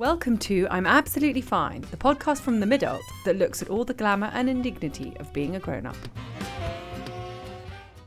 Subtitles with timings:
[0.00, 3.92] Welcome to I'm Absolutely Fine, the podcast from the mid that looks at all the
[3.92, 5.96] glamour and indignity of being a grown up.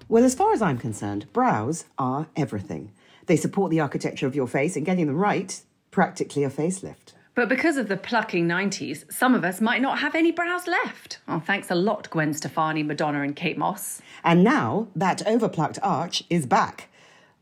[0.09, 2.93] Well, as far as I'm concerned, brows are everything.
[3.27, 7.13] They support the architecture of your face, and getting them right, practically a facelift.
[7.35, 11.19] But because of the plucking 90s, some of us might not have any brows left.
[11.27, 14.01] Oh, thanks a lot, Gwen Stefani, Madonna, and Kate Moss.
[14.23, 16.89] And now that overplucked arch is back.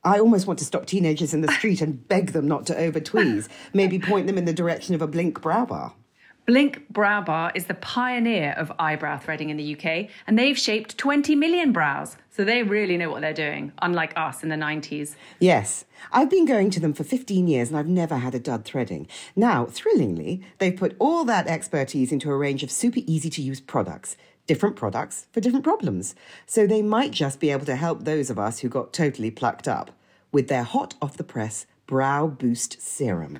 [0.03, 2.99] I almost want to stop teenagers in the street and beg them not to over
[2.99, 5.93] tweeze, maybe point them in the direction of a Blink brow bar.
[6.47, 10.97] Blink Brow Bar is the pioneer of eyebrow threading in the UK, and they've shaped
[10.97, 12.17] 20 million brows.
[12.31, 15.15] So they really know what they're doing, unlike us in the 90s.
[15.39, 18.65] Yes, I've been going to them for 15 years and I've never had a dud
[18.65, 19.07] threading.
[19.35, 23.61] Now, thrillingly, they've put all that expertise into a range of super easy to use
[23.61, 24.17] products.
[24.51, 26.13] Different products for different problems.
[26.45, 29.65] So they might just be able to help those of us who got totally plucked
[29.65, 29.91] up
[30.33, 33.39] with their hot off the press Brow Boost Serum.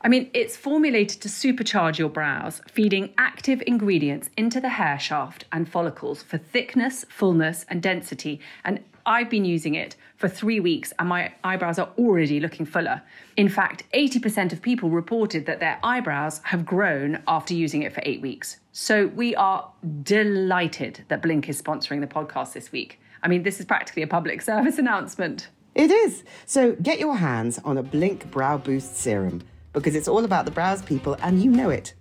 [0.00, 5.44] I mean, it's formulated to supercharge your brows, feeding active ingredients into the hair shaft
[5.50, 8.38] and follicles for thickness, fullness, and density.
[8.64, 13.02] And I've been using it for three weeks, and my eyebrows are already looking fuller.
[13.36, 18.02] In fact, 80% of people reported that their eyebrows have grown after using it for
[18.04, 18.60] eight weeks.
[18.72, 19.70] So we are
[20.02, 22.98] delighted that Blink is sponsoring the podcast this week.
[23.22, 25.48] I mean, this is practically a public service announcement.
[25.74, 26.24] It is.
[26.46, 29.42] So get your hands on a Blink Brow Boost Serum
[29.72, 31.94] because it's all about the brows, people, and you know it.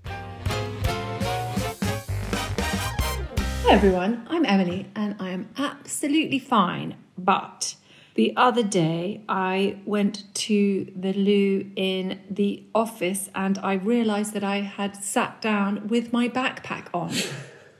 [3.73, 6.95] Everyone, I'm Emily and I am absolutely fine.
[7.17, 7.73] But
[8.13, 14.43] the other day I went to the loo in the office and I realised that
[14.43, 17.13] I had sat down with my backpack on.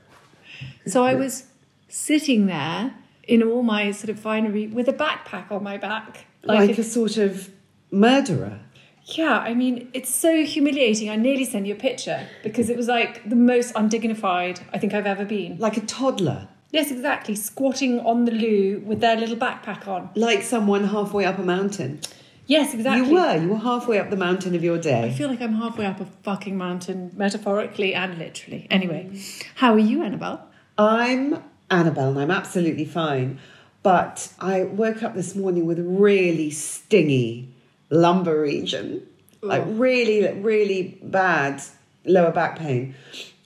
[0.88, 1.44] so I was
[1.86, 6.26] sitting there in all my sort of finery with a backpack on my back.
[6.42, 7.50] Like, a, a sort of
[7.92, 8.58] murderer.
[9.06, 11.10] Yeah, I mean, it's so humiliating.
[11.10, 14.94] I nearly sent you a picture because it was like the most undignified I think
[14.94, 15.58] I've ever been.
[15.58, 16.48] Like a toddler.
[16.70, 17.36] Yes, exactly.
[17.36, 20.10] Squatting on the loo with their little backpack on.
[20.14, 22.00] Like someone halfway up a mountain.
[22.46, 23.08] Yes, exactly.
[23.08, 23.36] You were.
[23.36, 25.04] You were halfway up the mountain of your day.
[25.04, 28.66] I feel like I'm halfway up a fucking mountain, metaphorically and literally.
[28.70, 29.18] Anyway,
[29.54, 30.40] how are you, Annabel?
[30.76, 33.38] I'm Annabel and I'm absolutely fine.
[33.82, 37.53] But I woke up this morning with really stingy
[37.90, 39.06] lumbar region,
[39.42, 41.62] like really, really bad
[42.04, 42.94] lower back pain.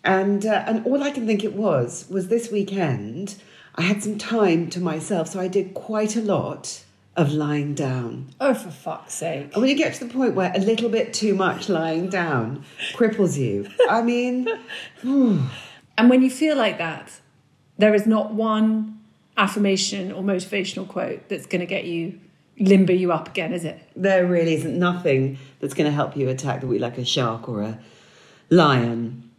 [0.04, 3.36] And, uh, and all I can think it was was this weekend
[3.78, 6.82] I had some time to myself, so I did quite a lot
[7.16, 8.26] of lying down.
[8.40, 9.52] Oh, for fuck's sake.
[9.52, 12.64] And when you get to the point where a little bit too much lying down
[12.94, 14.48] cripples you, I mean.
[15.02, 17.20] and when you feel like that,
[17.78, 18.98] there is not one
[19.36, 22.18] affirmation or motivational quote that's going to get you
[22.60, 23.80] limber you up again, is it?
[23.96, 27.48] There really isn't nothing that's going to help you attack the week like a shark
[27.48, 27.78] or a
[28.50, 29.30] lion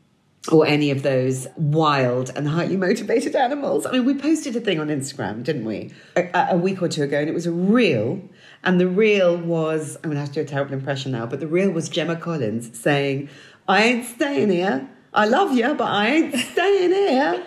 [0.52, 3.86] or any of those wild and highly motivated animals.
[3.86, 7.04] I mean, we posted a thing on Instagram, didn't we, a, a week or two
[7.04, 8.22] ago, and it was a reel.
[8.64, 11.40] And the reel was, I'm going to have to do a terrible impression now, but
[11.40, 13.30] the reel was Gemma Collins saying,
[13.68, 14.90] I ain't staying here.
[15.14, 17.46] I love you, but I ain't staying here.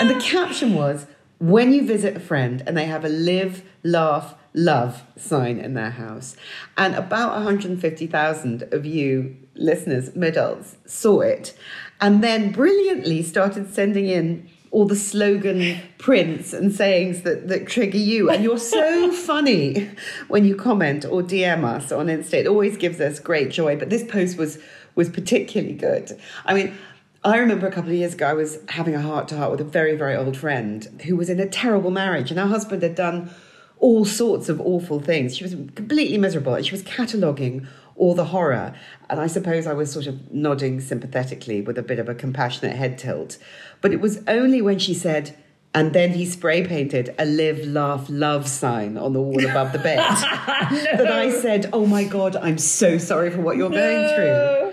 [0.00, 1.06] and the caption was,
[1.38, 5.90] when you visit a friend and they have a live, laugh, love sign in their
[5.90, 6.36] house.
[6.76, 11.56] And about 150,000 of you listeners, midults, saw it
[12.00, 17.98] and then brilliantly started sending in all the slogan prints and sayings that, that trigger
[17.98, 18.28] you.
[18.28, 19.88] And you're so funny
[20.28, 22.34] when you comment or DM us on Insta.
[22.34, 23.76] It always gives us great joy.
[23.76, 24.58] But this post was
[24.94, 26.18] was particularly good.
[26.46, 26.74] I mean,
[27.22, 29.60] I remember a couple of years ago, I was having a heart to heart with
[29.60, 32.94] a very, very old friend who was in a terrible marriage, and her husband had
[32.94, 33.30] done
[33.78, 35.36] all sorts of awful things.
[35.36, 38.74] She was completely miserable and she was cataloguing all the horror.
[39.08, 42.76] And I suppose I was sort of nodding sympathetically with a bit of a compassionate
[42.76, 43.38] head tilt.
[43.80, 45.36] But it was only when she said,
[45.74, 49.78] and then he spray painted a live, laugh, love sign on the wall above the
[49.78, 54.65] bed that I said, Oh my God, I'm so sorry for what you're going through.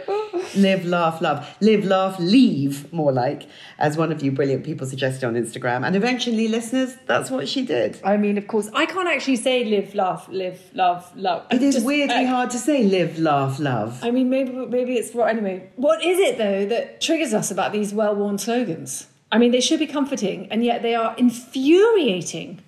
[0.56, 1.48] Live, laugh, love.
[1.62, 3.48] Live, laugh, leave, more like,
[3.80, 5.86] as one of you brilliant people suggested on Instagram.
[5.86, 8.00] And eventually, listeners, that's what she did.
[8.04, 11.46] I mean, of course, I can't actually say live, laugh, live, love, love.
[11.52, 14.04] It is Just, weirdly uh, hard to say live, laugh, love.
[14.04, 15.36] I mean, maybe maybe it's right.
[15.36, 19.08] Anyway, what is it though that triggers us about these well-worn slogans?
[19.32, 22.62] I mean, they should be comforting, and yet they are infuriating.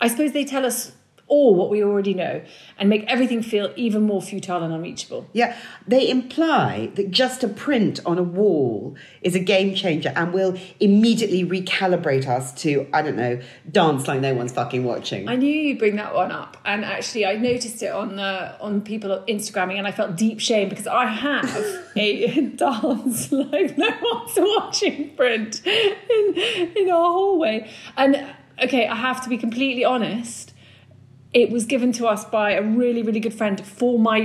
[0.00, 0.92] I suppose they tell us
[1.28, 2.40] all what we already know
[2.78, 5.26] and make everything feel even more futile and unreachable.
[5.32, 5.56] Yeah,
[5.86, 10.56] they imply that just a print on a wall is a game changer and will
[10.78, 13.40] immediately recalibrate us to, I don't know,
[13.70, 15.28] dance like no one's fucking watching.
[15.28, 18.80] I knew you'd bring that one up, and actually, I noticed it on uh, on
[18.82, 24.38] people Instagramming, and I felt deep shame because I have a dance like no one's
[24.38, 26.34] watching print in
[26.76, 27.68] in our hallway.
[27.96, 28.26] And
[28.62, 30.52] okay, I have to be completely honest.
[31.42, 34.20] It was given to us by a really really good friend for my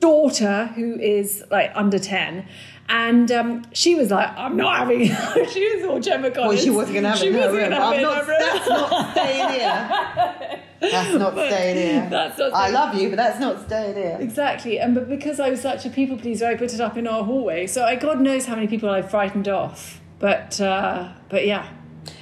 [0.00, 2.46] daughter who is like under 10
[2.88, 6.70] and um, she was like i'm not having it she was all gemma well, she
[6.70, 7.70] wasn't going to have she it in her wasn't room.
[7.70, 10.60] gonna have I'm it not, that's not staying here.
[10.80, 12.08] That's not staying here.
[12.10, 14.18] That's not I love you, but that's not staying here.
[14.20, 17.06] Exactly, and but because I was such a people pleaser, I put it up in
[17.06, 17.66] our hallway.
[17.66, 20.00] So I God knows how many people I frightened off.
[20.18, 21.66] But uh, but yeah,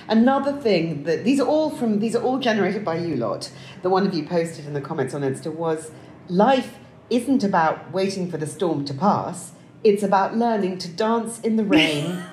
[0.08, 3.50] Another thing that these are all from these are all generated by you lot.
[3.82, 5.90] The one of you posted in the comments on Insta was
[6.28, 6.78] life
[7.10, 9.52] isn't about waiting for the storm to pass.
[9.82, 12.24] It's about learning to dance in the rain.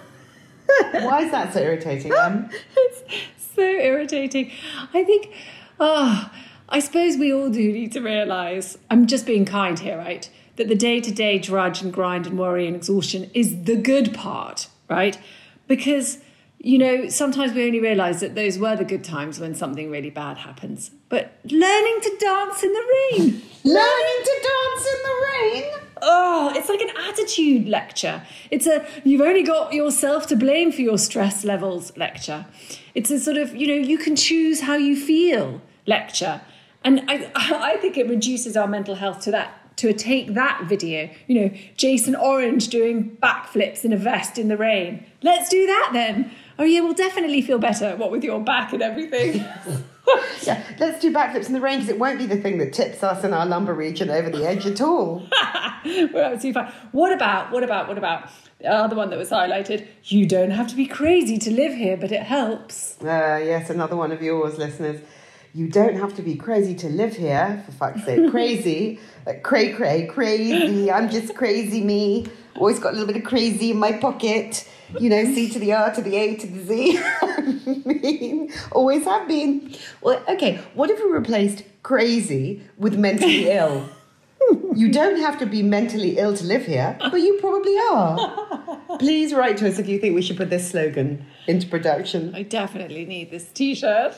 [0.91, 2.49] Why is that so irritating, Em?
[2.77, 4.51] it's so irritating.
[4.93, 5.33] I think,
[5.79, 6.31] ah,
[6.69, 8.77] I suppose we all do need to realise.
[8.89, 10.29] I'm just being kind here, right?
[10.55, 14.13] That the day to day drudge and grind and worry and exhaustion is the good
[14.13, 15.17] part, right?
[15.67, 16.19] Because
[16.63, 20.11] you know, sometimes we only realise that those were the good times when something really
[20.11, 20.91] bad happens.
[21.09, 23.41] But learning to dance in the rain.
[23.63, 25.63] Learning to dance in the rain?
[26.01, 28.23] Oh, it's like an attitude lecture.
[28.49, 32.47] It's a you've only got yourself to blame for your stress levels lecture.
[32.95, 36.41] It's a sort of, you know, you can choose how you feel lecture.
[36.83, 41.09] And I I think it reduces our mental health to that to take that video,
[41.27, 45.05] you know, Jason Orange doing backflips in a vest in the rain.
[45.23, 46.31] Let's do that then.
[46.61, 49.43] Oh yeah, we'll definitely feel better, what with your back and everything.
[50.41, 53.03] Yeah, let's do backflips in the rain because it won't be the thing that tips
[53.03, 55.27] us in our lumbar region over the edge at all.
[55.85, 56.73] We're absolutely fine.
[56.91, 58.29] What about, what about, what about
[58.59, 59.87] the other one that was highlighted?
[60.05, 62.97] You don't have to be crazy to live here, but it helps.
[62.99, 64.99] Uh, yes, another one of yours, listeners.
[65.53, 68.31] You don't have to be crazy to live here, for fuck's sake.
[68.31, 70.91] Crazy, like cray cray, crazy.
[70.91, 72.27] I'm just crazy me.
[72.55, 74.67] Always got a little bit of crazy in my pocket.
[74.99, 76.99] You know, C to the R to the A to the Z.
[77.21, 79.75] I mean, always have been.
[80.01, 83.89] Well, okay, what if we replaced crazy with mentally ill?
[84.75, 88.97] You don't have to be mentally ill to live here, but you probably are.
[88.99, 92.33] Please write to us if you think we should put this slogan into production.
[92.35, 94.15] I definitely need this t-shirt.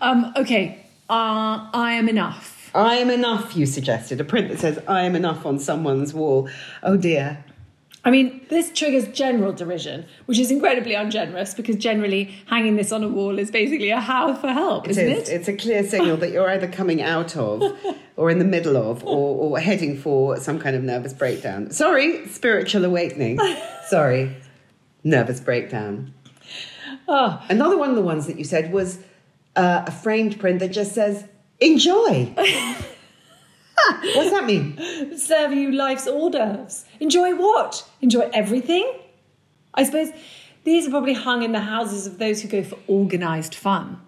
[0.00, 2.70] Um, okay, uh, I am enough.
[2.74, 4.20] I am enough, you suggested.
[4.20, 6.48] A print that says, I am enough on someone's wall.
[6.82, 7.44] Oh dear.
[8.04, 13.04] I mean, this triggers general derision, which is incredibly ungenerous because generally hanging this on
[13.04, 15.28] a wall is basically a howl for help, It isn't is.
[15.28, 15.32] it?
[15.32, 17.62] It's a clear signal that you're either coming out of
[18.16, 21.70] or in the middle of or, or heading for some kind of nervous breakdown.
[21.70, 23.38] Sorry, spiritual awakening.
[23.86, 24.36] Sorry,
[25.04, 26.12] nervous breakdown.
[27.06, 28.98] Oh, Another one of the ones that you said was
[29.54, 31.24] uh, a framed print that just says,
[31.60, 32.34] enjoy.
[34.14, 35.18] What's that mean?
[35.18, 36.84] serving you life's hors d'oeuvres.
[37.00, 37.88] Enjoy what?
[38.00, 38.90] Enjoy everything?
[39.74, 40.10] I suppose
[40.64, 44.00] these are probably hung in the houses of those who go for organised fun.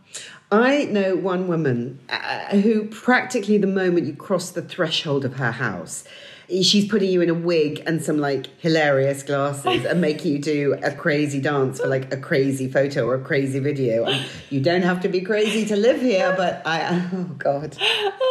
[0.53, 5.53] I know one woman uh, who practically the moment you cross the threshold of her
[5.53, 6.05] house,
[6.49, 10.79] she's putting you in a wig and some like hilarious glasses and making you do
[10.83, 14.05] a crazy dance for like a crazy photo or a crazy video.
[14.05, 17.77] And you don't have to be crazy to live here, but I, oh God,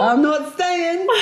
[0.01, 1.07] I'm not staying.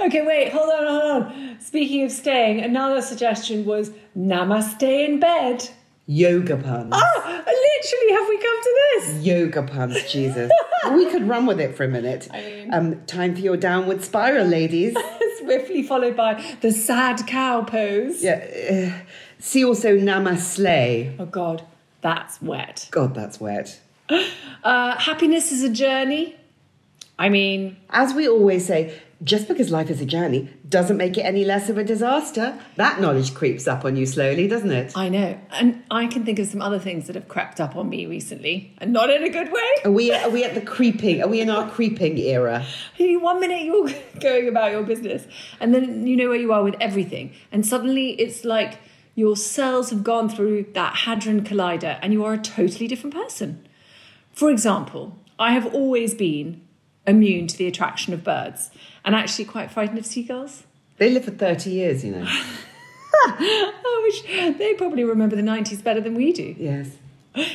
[0.00, 1.56] Okay, wait, hold on, hold on.
[1.60, 5.68] Speaking of staying, another suggestion was namaste in bed.
[6.06, 6.90] Yoga puns.
[6.92, 9.24] Ah, literally, have we come to this?
[9.24, 10.50] Yoga puns, Jesus.
[10.94, 12.28] we could run with it for a minute.
[12.32, 14.96] I mean- um, time for your downward spiral, ladies.
[15.50, 18.22] Swiftly followed by the sad cow pose.
[18.22, 18.94] Yeah.
[18.94, 21.16] Uh, see also Namaste.
[21.18, 21.64] Oh God,
[22.02, 22.86] that's wet.
[22.90, 23.80] God, that's wet.
[24.62, 26.36] Uh, happiness is a journey.
[27.18, 31.22] I mean, As we always say, just because life is a journey doesn't make it
[31.22, 32.58] any less of a disaster.
[32.76, 34.96] That knowledge creeps up on you slowly, doesn't it?
[34.96, 35.38] I know.
[35.52, 38.74] And I can think of some other things that have crept up on me recently,
[38.78, 39.68] and not in a good way.
[39.84, 41.22] Are we, are we at the creeping?
[41.22, 42.64] Are we in our creeping era?
[42.98, 45.26] One minute you're going about your business,
[45.60, 47.34] and then you know where you are with everything.
[47.52, 48.78] And suddenly it's like
[49.14, 53.66] your cells have gone through that Hadron Collider, and you are a totally different person.
[54.32, 56.62] For example, I have always been
[57.10, 58.70] immune to the attraction of birds
[59.04, 60.64] and actually quite frightened of seagulls.
[60.96, 62.26] They live for 30 years, you know.
[63.24, 66.54] I wish they probably remember the 90s better than we do.
[66.58, 66.88] Yes.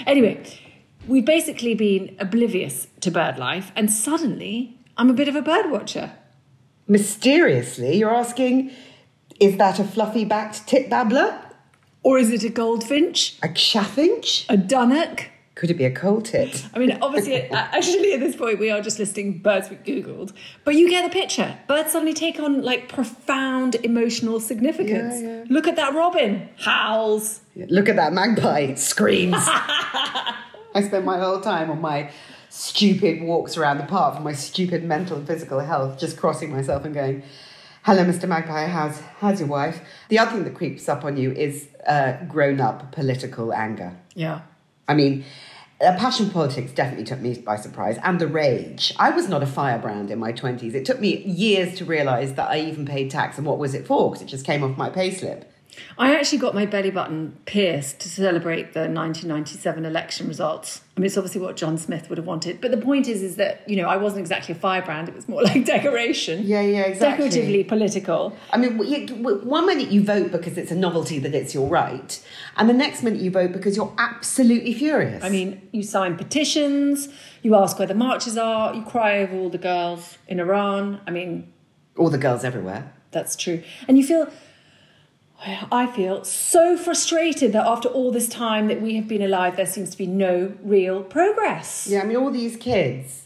[0.05, 0.43] Anyway,
[1.07, 5.71] we've basically been oblivious to bird life, and suddenly I'm a bit of a bird
[5.71, 6.11] watcher.
[6.87, 8.71] Mysteriously, you're asking,
[9.39, 11.41] is that a fluffy backed tit babbler?
[12.03, 13.37] Or is it a goldfinch?
[13.41, 14.45] A chaffinch?
[14.47, 15.29] A dunnock?
[15.55, 16.65] Could it be a coal tit?
[16.73, 20.33] I mean, obviously, actually, at this point, we are just listing birds we Googled.
[20.65, 21.57] But you get the picture.
[21.67, 25.21] Birds suddenly take on like profound emotional significance.
[25.21, 25.45] Yeah, yeah.
[25.49, 27.39] Look at that robin, howls.
[27.55, 29.35] Look at that magpie, screams.
[29.39, 32.11] I spend my whole time on my
[32.49, 36.83] stupid walks around the park for my stupid mental and physical health, just crossing myself
[36.83, 37.23] and going,
[37.83, 38.27] Hello, Mr.
[38.27, 39.79] Magpie, how's, how's your wife?
[40.09, 43.95] The other thing that creeps up on you is uh, grown up political anger.
[44.15, 44.41] Yeah.
[44.87, 45.23] I mean,
[45.81, 48.93] uh, passion politics definitely took me by surprise, and the rage.
[48.97, 50.73] I was not a firebrand in my 20s.
[50.73, 53.85] It took me years to realise that I even paid tax, and what was it
[53.85, 54.09] for?
[54.09, 55.43] Because it just came off my payslip.
[55.97, 60.81] I actually got my belly button pierced to celebrate the 1997 election results.
[60.95, 62.61] I mean, it's obviously what John Smith would have wanted.
[62.61, 65.09] But the point is, is that, you know, I wasn't exactly a firebrand.
[65.09, 66.43] It was more like decoration.
[66.45, 67.25] Yeah, yeah, exactly.
[67.29, 68.35] Decoratively political.
[68.51, 71.53] I mean, w- you- w- one minute you vote because it's a novelty that it's
[71.53, 72.21] your right,
[72.57, 75.23] and the next minute you vote because you're absolutely furious.
[75.23, 77.09] I mean, you sign petitions,
[77.41, 81.01] you ask where the marches are, you cry over all the girls in Iran.
[81.07, 81.51] I mean,
[81.97, 82.91] all the girls everywhere.
[83.11, 83.63] That's true.
[83.87, 84.29] And you feel,
[85.37, 89.65] I feel so frustrated that after all this time that we have been alive, there
[89.65, 91.87] seems to be no real progress.
[91.87, 93.23] Yeah, I mean, all these kids,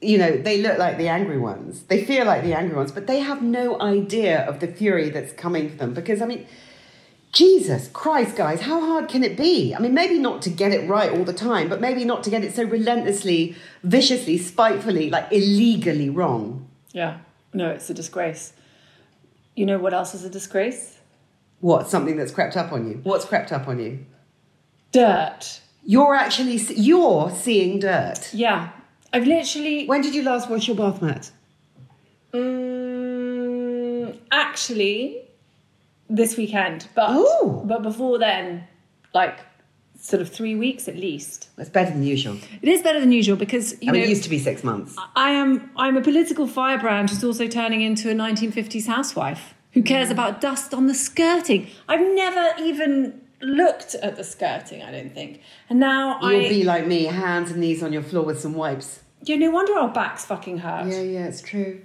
[0.00, 1.82] you know, they look like the angry ones.
[1.84, 5.32] They feel like the angry ones, but they have no idea of the fury that's
[5.32, 5.94] coming for them.
[5.94, 6.46] Because, I mean,
[7.32, 9.74] Jesus Christ, guys, how hard can it be?
[9.74, 12.30] I mean, maybe not to get it right all the time, but maybe not to
[12.30, 16.68] get it so relentlessly, viciously, spitefully, like illegally wrong.
[16.92, 17.18] Yeah,
[17.52, 18.52] no, it's a disgrace.
[19.56, 20.97] You know what else is a disgrace?
[21.60, 21.88] What?
[21.88, 23.00] Something that's crept up on you?
[23.02, 24.04] What's crept up on you?
[24.92, 25.60] Dirt.
[25.84, 28.32] You're actually you're seeing dirt.
[28.32, 28.70] Yeah,
[29.12, 29.86] I've literally.
[29.86, 31.30] When did you last wash your bath mat?
[32.32, 35.22] Mm, actually,
[36.08, 37.62] this weekend, but Oh.
[37.66, 38.64] but before then,
[39.14, 39.38] like
[40.00, 41.48] sort of three weeks at least.
[41.58, 42.36] It's better than usual.
[42.62, 44.62] It is better than usual because you I mean, know it used to be six
[44.62, 44.94] months.
[45.16, 50.10] I am I'm a political firebrand who's also turning into a 1950s housewife who cares
[50.10, 51.68] about dust on the skirting.
[51.86, 55.40] I've never even looked at the skirting, I don't think.
[55.70, 58.54] And now You'll I be like me, hands and knees on your floor with some
[58.54, 59.04] wipes.
[59.22, 60.88] Yeah, no wonder our backs fucking hurt.
[60.88, 61.80] Yeah, yeah, it's true.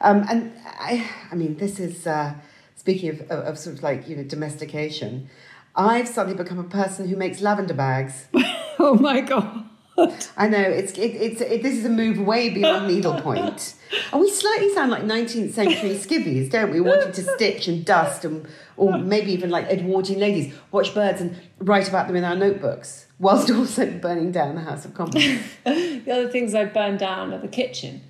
[0.00, 2.34] Um, and I, I mean, this is uh,
[2.76, 5.28] speaking of, of, of sort of like you know domestication.
[5.74, 8.26] I've suddenly become a person who makes lavender bags.
[8.78, 9.64] oh my god.
[10.36, 13.74] I know it's it, it's it, this is a move way beyond needlepoint.
[14.12, 16.80] And we slightly sound like 19th century skivvies, don't we?
[16.80, 18.46] Wanting to stitch and dust, and
[18.76, 23.06] or maybe even like Edwardian ladies, watch birds and write about them in our notebooks,
[23.20, 25.40] whilst also burning down the House of Commons.
[25.64, 28.02] The other things I burned down are the kitchen.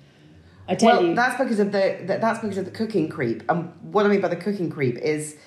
[0.67, 1.15] I tell well, you.
[1.15, 3.43] that's because of the that's because of the cooking creep.
[3.47, 5.37] And what I mean by the cooking creep is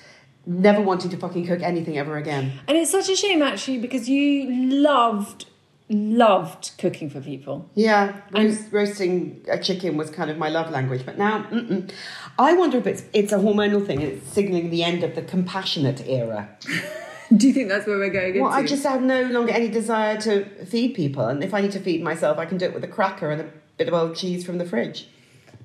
[0.46, 2.52] never wanting to fucking cook anything ever again.
[2.68, 5.46] And it's such a shame actually because you loved
[5.90, 7.68] loved cooking for people.
[7.74, 11.90] Yeah, roast, roasting a chicken was kind of my love language, but now mm-mm.
[12.38, 14.00] I wonder if it's it's a hormonal thing.
[14.00, 16.48] It's signaling the end of the compassionate era.
[17.36, 20.18] Do you think that's where we're going Well, I just have no longer any desire
[20.22, 22.84] to feed people, and if I need to feed myself, I can do it with
[22.84, 25.08] a cracker and a bit of old cheese from the fridge.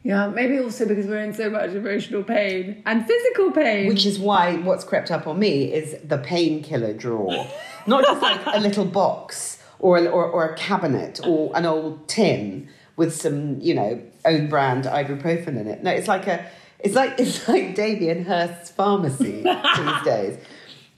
[0.03, 3.87] Yeah, maybe also because we're in so much emotional pain and physical pain.
[3.87, 7.47] Which is why what's crept up on me is the painkiller drawer,
[7.87, 12.07] not just like a little box or, a, or or a cabinet or an old
[12.07, 15.83] tin with some you know own brand ibuprofen in it.
[15.83, 16.49] No, it's like a
[16.79, 19.43] it's like it's like Damien Hirst's pharmacy
[19.77, 20.37] these days.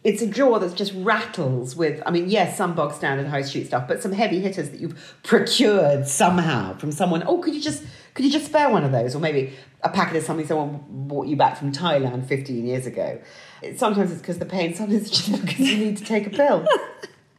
[0.03, 3.65] It's a drawer that just rattles with, I mean, yes, some bog standard high street
[3.65, 7.23] stuff, but some heavy hitters that you've procured somehow from someone.
[7.25, 10.17] Oh, could you just could you just spare one of those, or maybe a packet
[10.17, 13.19] of something someone bought you back from Thailand fifteen years ago?
[13.63, 16.29] It, sometimes it's because the pain, sometimes it's just because you need to take a
[16.29, 16.67] pill.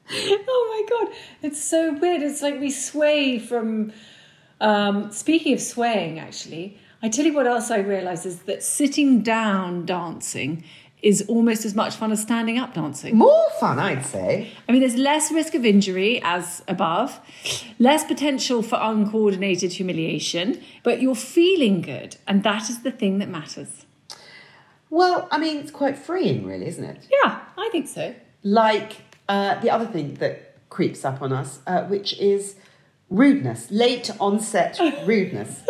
[0.12, 2.22] oh my god, it's so weird.
[2.22, 3.92] It's like we sway from
[4.60, 9.22] Um, speaking of swaying, actually, I tell you what else I realise is that sitting
[9.22, 10.64] down dancing
[11.02, 13.16] is almost as much fun as standing up dancing.
[13.16, 14.50] More fun, I'd say.
[14.66, 17.20] I mean, there's less risk of injury, as above,
[17.78, 23.28] less potential for uncoordinated humiliation, but you're feeling good, and that is the thing that
[23.28, 23.84] matters.
[24.88, 27.06] Well, I mean, it's quite freeing, really, isn't it?
[27.10, 28.14] Yeah, I think so.
[28.42, 28.92] Like
[29.28, 32.56] uh, the other thing that creeps up on us, uh, which is
[33.10, 35.62] rudeness, late onset rudeness.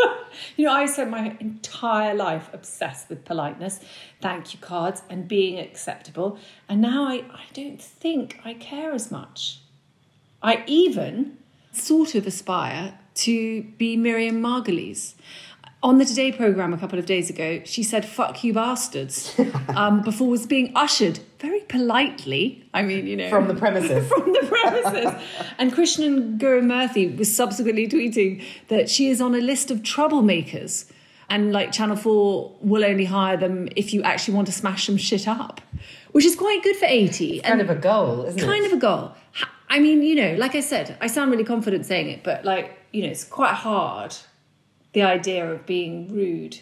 [0.57, 3.81] You know, I spent my entire life obsessed with politeness,
[4.21, 6.39] thank you cards, and being acceptable.
[6.69, 9.61] And now I, I don't think I care as much.
[10.43, 11.39] I even
[11.73, 15.15] sort of aspire to be Miriam Margolyes.
[15.83, 20.03] On the Today programme a couple of days ago, she said, fuck you bastards, um,
[20.03, 22.69] before was being ushered very politely.
[22.75, 23.31] I mean, you know.
[23.31, 24.09] From the premises.
[24.13, 25.23] from the premises.
[25.59, 30.91] and Krishnan Guru-Murthy was subsequently tweeting that she is on a list of troublemakers.
[31.29, 34.97] And like Channel 4 will only hire them if you actually want to smash some
[34.97, 35.61] shit up,
[36.13, 37.41] which is quite good for 80.
[37.41, 38.61] kind of a goal, isn't kind it?
[38.61, 39.13] Kind of a goal.
[39.69, 42.79] I mean, you know, like I said, I sound really confident saying it, but like,
[42.93, 44.15] you know, it's quite hard
[44.93, 46.61] the idea of being rude.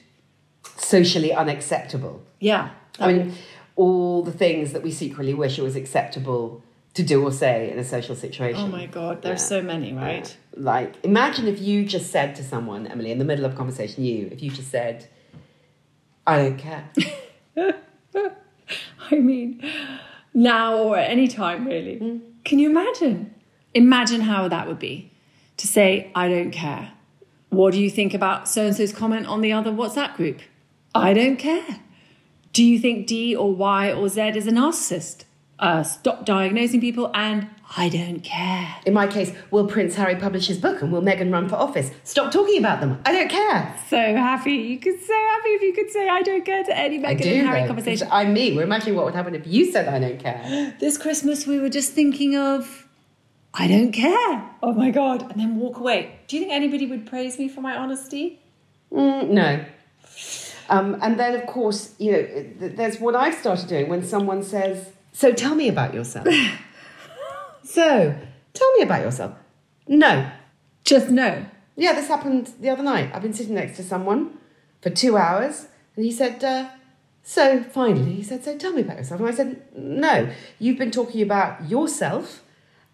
[0.78, 2.22] Socially unacceptable.
[2.40, 2.70] Yeah.
[2.98, 3.34] I mean,
[3.76, 6.62] all the things that we secretly wish it was acceptable
[6.94, 8.62] to do or say in a social situation.
[8.62, 9.46] oh my God, there's Yeah.
[9.48, 10.36] so many, right?
[10.56, 10.62] Yeah.
[10.62, 14.04] Like, imagine if you just said to someone, Emily, in the middle of a conversation,
[14.04, 15.08] you, if you just said,
[16.26, 16.88] I don't care.
[19.10, 19.62] I mean,
[20.32, 21.98] now or at any time, really.
[21.98, 22.18] Hmm.
[22.44, 23.34] Can you imagine?
[23.74, 25.10] Imagine how that would be
[25.56, 26.92] to say, I don't care.
[27.50, 30.40] What do you think about so and so's comment on the other WhatsApp group?
[30.94, 31.80] I don't care.
[32.54, 35.24] Do you think D or Y or Z is a narcissist?
[35.58, 38.76] Uh, stop diagnosing people and I don't care.
[38.86, 41.90] In my case, will Prince Harry publish his book and will Meghan run for office?
[42.04, 43.00] Stop talking about them.
[43.04, 43.76] I don't care.
[43.88, 44.52] So happy.
[44.52, 47.28] You could so happy if you could say I don't care to any Meghan do.
[47.30, 48.06] and Harry though, conversation.
[48.12, 48.54] I'm me.
[48.54, 50.76] We're imagining what would happen if you said I don't care.
[50.78, 52.86] This Christmas, we were just thinking of,
[53.52, 54.48] I don't care.
[54.62, 55.22] Oh my God.
[55.22, 56.20] And then walk away.
[56.28, 58.40] Do you think anybody would praise me for my honesty?
[58.92, 59.64] Mm, no.
[60.68, 64.90] Um, and then, of course, you know, there's what I've started doing when someone says,
[65.12, 66.26] So tell me about yourself.
[67.64, 68.16] so
[68.52, 69.36] tell me about yourself.
[69.86, 70.30] No.
[70.84, 71.46] Just no.
[71.76, 73.10] Yeah, this happened the other night.
[73.12, 74.38] I've been sitting next to someone
[74.80, 76.70] for two hours, and he said, uh,
[77.22, 79.20] So finally, he said, So tell me about yourself.
[79.20, 82.42] And I said, No, you've been talking about yourself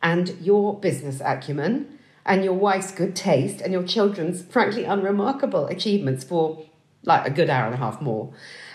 [0.02, 6.24] and your business acumen and your wife's good taste and your children's frankly unremarkable achievements
[6.24, 6.64] for
[7.04, 8.32] like a good hour and a half more.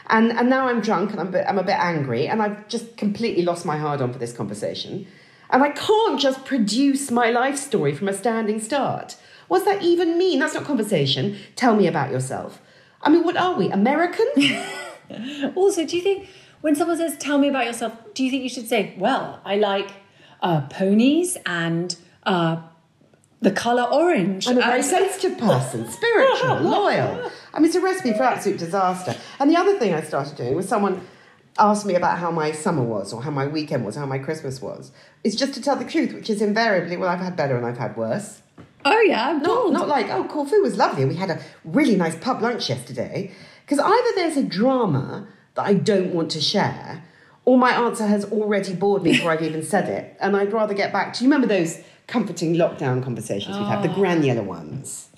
[0.07, 2.67] And, and now I'm drunk and I'm a, bit, I'm a bit angry and I've
[2.67, 5.07] just completely lost my heart on for this conversation.
[5.49, 9.15] And I can't just produce my life story from a standing start.
[9.47, 10.39] What's that even mean?
[10.39, 11.38] That's not conversation.
[11.55, 12.61] Tell me about yourself.
[13.01, 13.69] I mean, what are we?
[13.69, 14.27] American?
[15.55, 16.27] Also, do you think
[16.61, 19.57] when someone says, tell me about yourself, do you think you should say, well, I
[19.57, 19.91] like
[20.41, 22.57] uh, ponies and uh,
[23.39, 24.47] the colour orange?
[24.47, 27.31] I'm a very and- sensitive person, spiritual, loyal.
[27.55, 29.15] I mean, it's a recipe for absolute disaster.
[29.39, 31.07] And the other thing I started doing was someone
[31.57, 34.61] asked me about how my summer was, or how my weekend was, how my Christmas
[34.61, 34.91] was.
[35.23, 37.77] It's just to tell the truth, which is invariably, well, I've had better and I've
[37.77, 38.41] had worse.
[38.83, 41.05] Oh, yeah, I'm Not, not like, oh, Corfu was lovely.
[41.05, 43.31] We had a really nice pub lunch yesterday.
[43.65, 47.03] Because either there's a drama that I don't want to share,
[47.45, 50.17] or my answer has already bored me before I've even said it.
[50.19, 53.91] And I'd rather get back to, you remember those comforting lockdown conversations we've had, the
[53.91, 53.95] oh.
[53.95, 55.09] granular ones?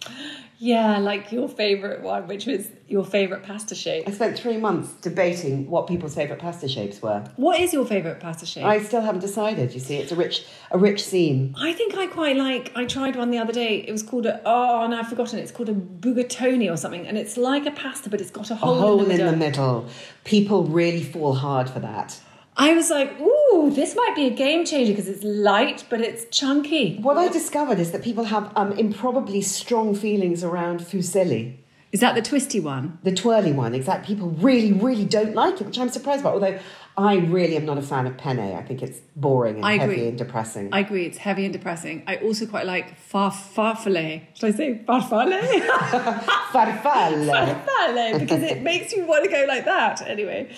[0.60, 4.08] Yeah, like your favourite one, which was your favourite pasta shape.
[4.08, 7.24] I spent three months debating what people's favourite pasta shapes were.
[7.36, 8.63] What is your favourite pasta shape?
[8.65, 9.98] I still haven't decided, you see.
[9.98, 11.54] It's a rich, a rich scene.
[11.60, 12.72] I think I quite like.
[12.76, 13.78] I tried one the other day.
[13.88, 14.41] It was called a.
[14.46, 15.38] Oh, no, I've forgotten.
[15.39, 18.54] It's called a bugatoni or something, and it's like a pasta, but it's got a
[18.54, 19.88] A hole, hole in the in the middle.
[20.24, 22.20] People really fall hard for that.
[22.60, 26.26] I was like, ooh, this might be a game changer because it's light, but it's
[26.36, 26.98] chunky.
[26.98, 31.58] What I discovered is that people have um, improbably strong feelings around fusilli.
[31.91, 32.98] Is that the twisty one?
[33.04, 34.15] The twirly one, exactly.
[34.15, 36.34] People really, really don't like it, which I'm surprised about.
[36.34, 36.60] Although
[37.00, 38.40] I really am not a fan of penne.
[38.40, 40.70] I think it's boring and I heavy and depressing.
[40.72, 41.06] I agree.
[41.06, 42.02] It's heavy and depressing.
[42.08, 44.22] I also quite like farfalle.
[44.34, 45.40] Should I say farfalle?
[46.52, 47.30] Farfalle.
[47.30, 50.02] farfalle because it makes you want to go like that.
[50.08, 50.50] Anyway,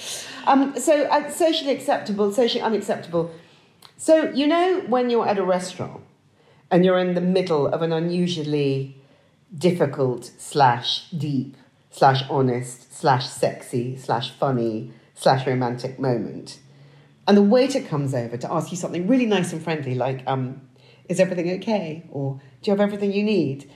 [0.47, 3.31] Um, so uh, socially acceptable, socially unacceptable.
[3.97, 6.03] So you know when you're at a restaurant
[6.71, 8.95] and you're in the middle of an unusually
[9.57, 11.57] difficult slash deep
[11.91, 16.59] slash honest slash sexy slash funny slash romantic moment,
[17.27, 20.61] and the waiter comes over to ask you something really nice and friendly like, um,
[21.09, 23.69] "Is everything okay?" or "Do you have everything you need?"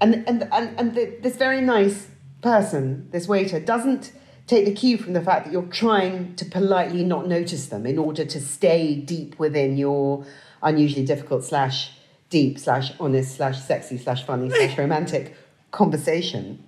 [0.00, 2.08] And, and, and, and the, this very nice
[2.40, 4.12] person, this waiter, doesn't
[4.48, 7.98] take the cue from the fact that you're trying to politely not notice them in
[7.98, 10.26] order to stay deep within your
[10.62, 11.92] unusually difficult slash
[12.30, 15.36] deep slash honest slash sexy slash funny slash romantic
[15.70, 16.62] conversation.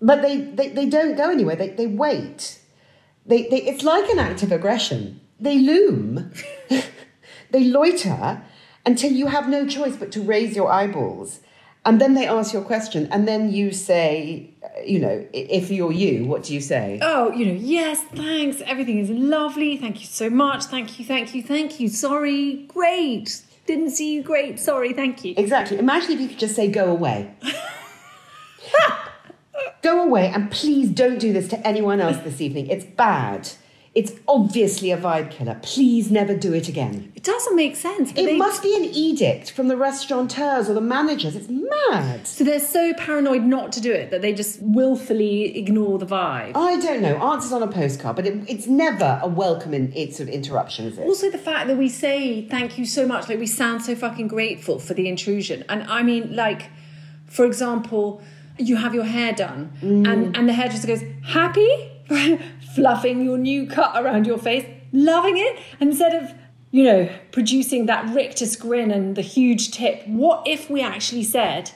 [0.00, 1.56] But they, they, they don't go anywhere.
[1.56, 2.60] They, they wait.
[3.28, 5.20] They, they, it's like an act of aggression.
[5.38, 6.32] They loom.
[7.50, 8.42] they loiter
[8.84, 11.40] until you have no choice but to raise your eyeballs.
[11.84, 15.92] And then they ask your question, and then you say, uh, you know, if you're
[15.92, 16.98] you, what do you say?
[17.00, 18.60] Oh, you know, yes, thanks.
[18.66, 19.76] Everything is lovely.
[19.76, 20.64] Thank you so much.
[20.64, 21.88] Thank you, thank you, thank you.
[21.88, 23.42] Sorry, great.
[23.64, 24.22] Didn't see you.
[24.22, 24.58] Great.
[24.58, 25.34] Sorry, thank you.
[25.36, 25.78] Exactly.
[25.78, 27.30] Imagine if you could just say, go away.
[29.82, 32.66] go away, and please don't do this to anyone else this evening.
[32.68, 33.48] It's bad.
[33.94, 35.58] It's obviously a vibe killer.
[35.60, 37.10] Please never do it again.
[37.16, 38.10] It doesn't make sense.
[38.12, 41.34] It they- must be an edict from the restaurateurs or the managers.
[41.34, 42.26] It's mad.
[42.26, 46.52] So they're so paranoid not to do it that they just willfully ignore the vibe.
[46.54, 47.16] I don't know.
[47.16, 50.86] Answers on a postcard, but it, it's never a welcome in, it's sort of interruption,
[50.86, 51.02] is it?
[51.04, 54.28] Also, the fact that we say thank you so much, like we sound so fucking
[54.28, 55.64] grateful for the intrusion.
[55.68, 56.70] And I mean, like,
[57.26, 58.22] for example,
[58.58, 60.10] you have your hair done, mm.
[60.10, 61.92] and, and the hairdresser goes, Happy?
[62.74, 65.58] Fluffing your new cut around your face, loving it.
[65.80, 66.32] Instead of,
[66.70, 71.70] you know, producing that rictus grin and the huge tip, what if we actually said,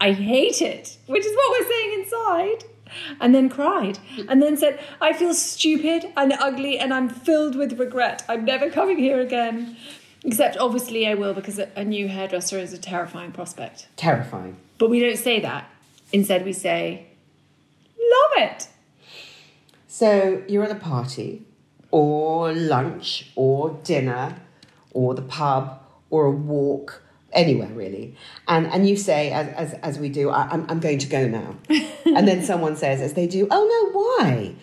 [0.00, 2.64] I hate it, which is what we're saying inside.
[3.20, 3.98] And then cried.
[4.28, 8.22] And then said, I feel stupid and ugly and I'm filled with regret.
[8.28, 9.78] I'm never coming here again.
[10.24, 13.88] Except obviously I will because a new hairdresser is a terrifying prospect.
[13.96, 14.56] Terrifying.
[14.78, 15.70] But we don't say that.
[16.12, 17.06] Instead, we say,
[17.98, 18.68] Love it.
[19.86, 21.42] So you're at a party,
[21.90, 24.36] or lunch, or dinner,
[24.92, 28.16] or the pub, or a walk, anywhere really,
[28.48, 31.26] and and you say, as as, as we do, I, I'm I'm going to go
[31.26, 31.56] now,
[32.06, 34.54] and then someone says, as they do, oh no, why?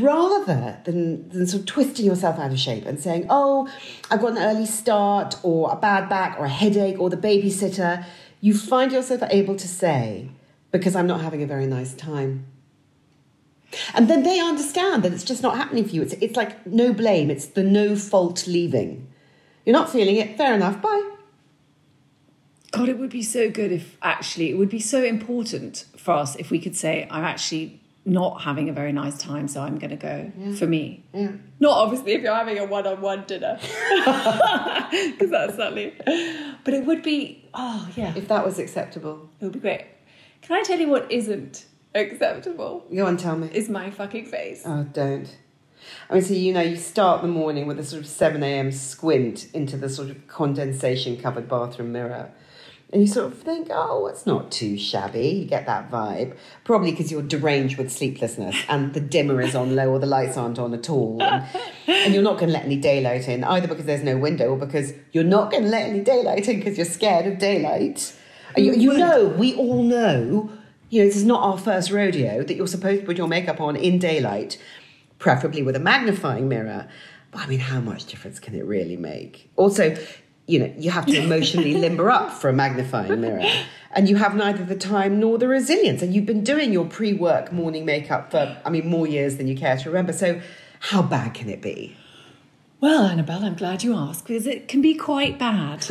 [0.00, 0.44] Rather
[0.84, 3.68] than, than sort of twisting yourself out of shape and saying, oh,
[4.10, 8.04] I've got an early start, or a bad back, or a headache, or the babysitter,
[8.40, 10.28] you find yourself able to say,
[10.70, 12.46] because I'm not having a very nice time.
[13.94, 16.02] And then they understand that it's just not happening for you.
[16.02, 19.08] It's, it's like no blame, it's the no fault leaving.
[19.64, 21.10] You're not feeling it, fair enough, bye.
[22.72, 26.36] God, it would be so good if actually, it would be so important for us
[26.36, 29.90] if we could say, I'm actually not having a very nice time, so I'm going
[29.90, 31.04] to go for me.
[31.12, 31.32] Yeah.
[31.58, 35.94] Not obviously if you're having a one on one dinner, because that's lovely.
[36.64, 39.28] But it would be, oh, yeah, If that was acceptable.
[39.40, 39.84] it would be great.
[40.42, 42.84] Can I tell you what isn't acceptable?
[42.94, 43.48] Go on, tell me.
[43.52, 44.62] Is my fucking face.
[44.64, 45.36] Oh, don't.
[46.08, 48.72] I mean, so you know, you start the morning with a sort of 7 a.m.
[48.72, 52.32] squint into the sort of condensation covered bathroom mirror.
[52.92, 55.28] And you sort of think, oh, it's not too shabby.
[55.28, 56.36] You get that vibe.
[56.64, 60.36] Probably because you're deranged with sleeplessness and the dimmer is on low or the lights
[60.36, 61.22] aren't on at all.
[61.22, 61.46] And,
[61.86, 64.58] and you're not going to let any daylight in, either because there's no window or
[64.58, 68.12] because you're not going to let any daylight in because you're scared of daylight.
[68.56, 68.80] You, mm.
[68.80, 70.50] you know, we all know,
[70.90, 73.60] you know, this is not our first rodeo that you're supposed to put your makeup
[73.60, 74.58] on in daylight
[75.18, 76.88] preferably with a magnifying mirror.
[77.30, 79.50] But I mean, how much difference can it really make?
[79.56, 79.96] Also,
[80.46, 83.44] you know, you have to emotionally limber up for a magnifying mirror.
[83.92, 86.02] And you have neither the time nor the resilience.
[86.02, 89.46] And you've been doing your pre work morning makeup for, I mean, more years than
[89.46, 90.12] you care to remember.
[90.12, 90.40] So,
[90.80, 91.96] how bad can it be?
[92.80, 95.86] Well, Annabel, I'm glad you asked because it can be quite bad.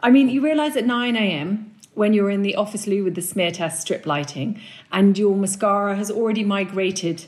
[0.00, 1.74] I mean, you realise at 9 a.m.
[1.96, 4.60] when you're in the office loo with the smear test strip lighting
[4.92, 7.24] and your mascara has already migrated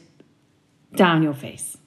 [0.94, 1.78] down your face,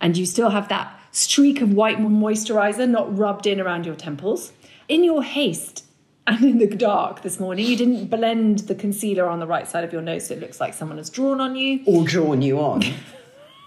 [0.00, 4.52] and you still have that streak of white moisturizer not rubbed in around your temples.
[4.88, 5.84] In your haste
[6.26, 9.84] and in the dark this morning, you didn't blend the concealer on the right side
[9.84, 11.80] of your nose so it looks like someone has drawn on you.
[11.86, 12.82] Or drawn you on?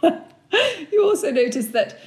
[0.92, 2.00] You also notice that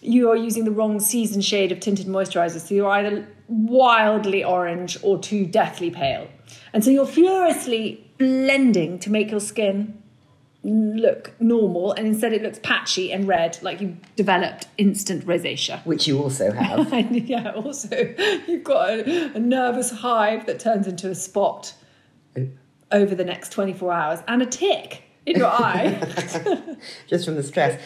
[0.00, 4.98] you are using the wrong season shade of tinted moisturizer, so you're either wildly orange
[5.02, 6.28] or too deathly pale.
[6.72, 10.02] And so you're furiously blending to make your skin
[10.62, 15.84] look normal, and instead it looks patchy and red, like you've developed instant rosacea.
[15.86, 16.92] Which you also have.
[16.96, 18.14] And yeah, also
[18.48, 21.74] you've got a, a nervous hive that turns into a spot
[22.36, 22.42] uh.
[22.90, 25.98] over the next 24 hours and a tick in your eye.
[27.06, 27.80] just from the stress.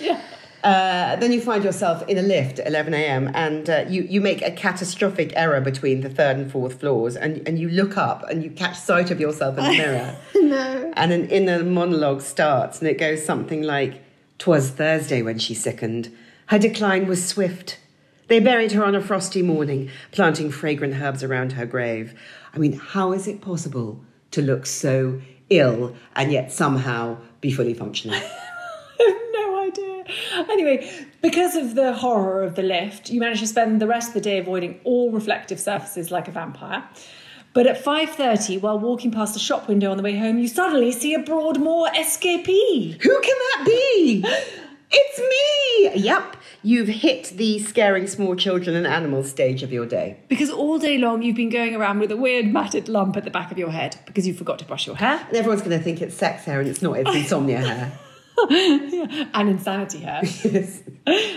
[0.63, 3.31] Uh, then you find yourself in a lift at 11 a.m.
[3.35, 7.47] and uh, you, you make a catastrophic error between the third and fourth floors and,
[7.49, 10.17] and you look up and you catch sight of yourself in the mirror.
[10.35, 10.93] no.
[10.97, 14.03] And an inner monologue starts and it goes something like,
[14.39, 16.15] "'Twas Thursday when she sickened.
[16.47, 17.79] Her decline was swift.
[18.27, 22.15] They buried her on a frosty morning, planting fragrant herbs around her grave.
[22.53, 27.75] I mean, how is it possible to look so ill and yet somehow be fully
[27.75, 28.21] functional?
[30.61, 34.15] Anyway, because of the horror of the lift, you manage to spend the rest of
[34.15, 36.83] the day avoiding all reflective surfaces like a vampire.
[37.53, 40.93] But at 5:30, while walking past a shop window on the way home, you suddenly
[40.93, 43.01] see a Broadmoor escapee.
[43.01, 44.25] Who can that be?
[44.93, 46.03] It's me!
[46.03, 50.19] Yep, you've hit the scaring small children and animals stage of your day.
[50.29, 53.31] Because all day long you've been going around with a weird matted lump at the
[53.31, 55.25] back of your head because you forgot to brush your hair.
[55.29, 57.93] And everyone's going to think it's sex hair and it's not, it's insomnia hair.
[59.35, 60.21] and insanity hair.
[60.23, 60.83] Yes.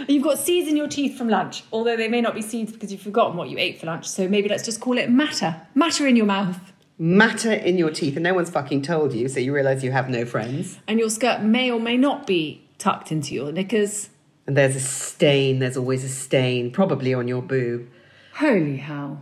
[0.07, 2.91] You've got seeds in your teeth from lunch, although they may not be seeds because
[2.91, 4.07] you've forgotten what you ate for lunch.
[4.07, 5.61] So maybe let's just call it matter.
[5.75, 6.59] Matter in your mouth.
[6.99, 10.09] Matter in your teeth, and no one's fucking told you, so you realise you have
[10.09, 10.79] no friends.
[10.87, 14.09] And your skirt may or may not be tucked into your knickers.
[14.45, 17.89] And there's a stain, there's always a stain, probably on your boob.
[18.35, 19.21] Holy hell.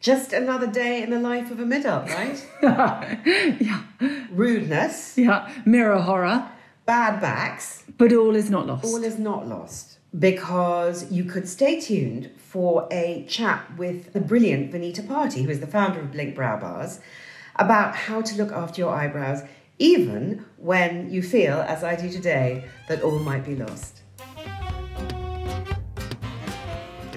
[0.00, 2.46] Just another day in the life of a mid right?
[3.60, 3.82] Yeah.
[4.30, 5.52] Rudeness, Yeah.
[5.66, 6.50] Mirror horror.
[6.90, 8.84] Bad backs, But all is not lost.
[8.84, 10.00] all is not lost.
[10.18, 15.60] Because you could stay tuned for a chat with the brilliant Vanita Parti, who is
[15.60, 16.98] the founder of Blink Brow Bars,
[17.54, 19.42] about how to look after your eyebrows,
[19.78, 24.00] even when you feel, as I do today, that all might be lost.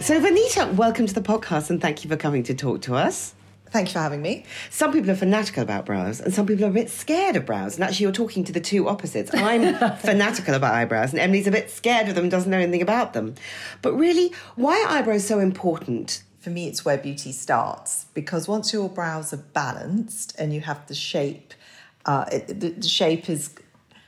[0.01, 3.33] So, Vanita, welcome to the podcast and thank you for coming to talk to us.
[3.73, 4.45] Thank you for having me.
[4.69, 7.73] Some people are fanatical about brows, and some people are a bit scared of brows.
[7.73, 9.31] And actually, you're talking to the two opposites.
[9.33, 13.13] I'm fanatical about eyebrows, and Emily's a bit scared of them, doesn't know anything about
[13.13, 13.33] them.
[13.81, 16.21] But really, why are eyebrows so important?
[16.37, 20.85] For me, it's where beauty starts because once your brows are balanced and you have
[20.85, 21.55] the shape,
[22.05, 23.55] uh, it, the, the shape is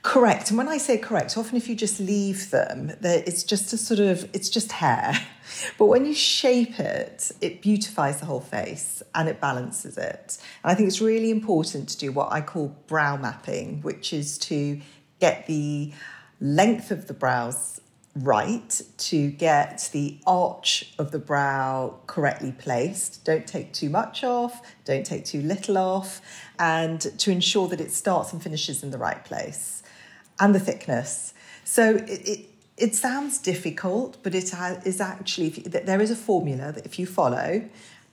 [0.05, 0.51] correct.
[0.51, 3.99] And when I say correct, often if you just leave them, it's just a sort
[3.99, 5.13] of it's just hair.
[5.77, 10.37] But when you shape it, it beautifies the whole face and it balances it.
[10.63, 14.39] And I think it's really important to do what I call brow mapping, which is
[14.39, 14.81] to
[15.19, 15.93] get the
[16.41, 17.79] length of the brows
[18.15, 23.23] right to get the arch of the brow correctly placed.
[23.23, 26.21] Don't take too much off, don't take too little off,
[26.57, 29.83] and to ensure that it starts and finishes in the right place.
[30.39, 31.33] And the thickness.
[31.63, 32.45] So it, it,
[32.77, 36.99] it sounds difficult, but it uh, is actually, you, there is a formula that if
[36.99, 37.63] you follow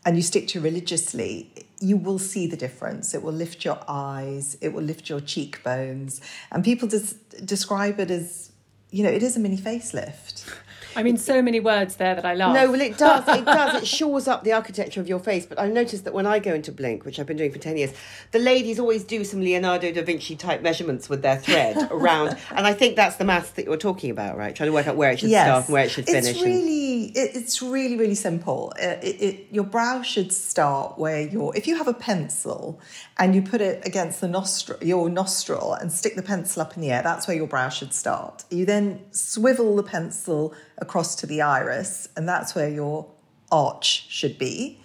[0.05, 3.15] and you stick to religiously, you will see the difference.
[3.15, 6.21] It will lift your eyes, it will lift your cheekbones.
[6.51, 8.53] And people just describe it as,
[8.91, 10.49] you know, it is a mini facelift.
[10.97, 12.55] I mean, so many words there that I love.
[12.55, 13.27] No, well, it does.
[13.29, 13.83] It does.
[13.83, 15.47] It shores up the architecture of your face.
[15.47, 17.77] But I've noticed that when I go into Blink, which I've been doing for 10
[17.77, 17.93] years,
[18.33, 22.37] the ladies always do some Leonardo da Vinci type measurements with their thread around.
[22.51, 24.55] And I think that's the maths that you're talking about, right?
[24.55, 26.31] Trying to work out where it should start and where it should finish.
[26.31, 28.73] It's really, it, it's really, really simple.
[28.77, 32.81] Uh, It, it, your brow should start where your, if you have a pencil
[33.19, 36.83] and you put it against the nostril, your nostril and stick the pencil up in
[36.83, 38.45] the air, that's where your brow should start.
[38.51, 43.07] You then swivel the pencil across to the iris, and that's where your
[43.51, 44.81] arch should be.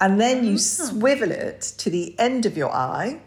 [0.00, 0.58] And then you ah.
[0.58, 3.20] swivel it to the end of your eye,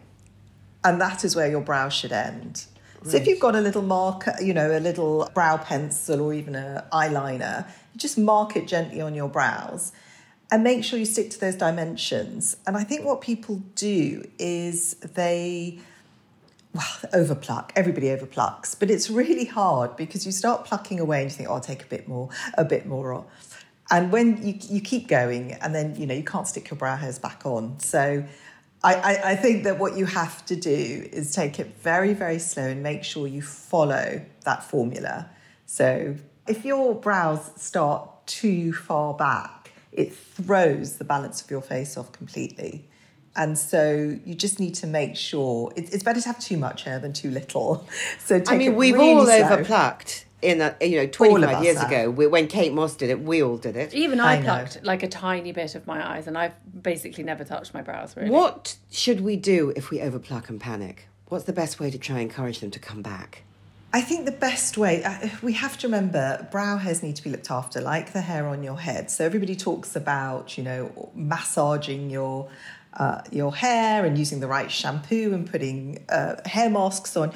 [0.84, 2.66] and that is where your brow should end.
[3.04, 6.54] So if you've got a little marker, you know, a little brow pencil or even
[6.54, 9.92] an eyeliner, just mark it gently on your brows
[10.52, 12.58] and make sure you stick to those dimensions.
[12.68, 15.80] And I think what people do is they
[16.74, 17.72] well, overpluck.
[17.76, 21.56] Everybody overplucks, but it's really hard because you start plucking away and you think, "Oh,
[21.56, 23.26] I'll take a bit more, a bit more off."
[23.90, 26.96] And when you you keep going, and then you know you can't stick your brow
[26.96, 27.80] hairs back on.
[27.80, 28.24] So,
[28.84, 32.40] I, I, I think that what you have to do is take it very very
[32.40, 35.30] slow and make sure you follow that formula.
[35.66, 36.16] So,
[36.48, 42.14] if your brows start too far back, it throws the balance of your face off
[42.14, 42.88] completely.
[43.36, 46.84] And so you just need to make sure it, it's better to have too much
[46.84, 47.88] hair than too little.
[48.20, 49.36] So take I mean, it we've really all slow.
[49.44, 51.92] overplucked in a, you know, All 25 years have.
[51.92, 52.10] ago.
[52.10, 53.94] We, when Kate Moss did it, we all did it.
[53.94, 54.44] Even I, I know.
[54.44, 58.16] plucked like a tiny bit of my eyes, and I've basically never touched my brows.
[58.16, 58.30] Really.
[58.30, 61.08] What should we do if we overpluck and panic?
[61.28, 63.44] What's the best way to try and encourage them to come back?
[63.94, 67.30] I think the best way, uh, we have to remember brow hairs need to be
[67.30, 69.12] looked after like the hair on your head.
[69.12, 72.50] So everybody talks about, you know, massaging your.
[72.94, 77.32] Uh, your hair and using the right shampoo and putting uh, hair masks on.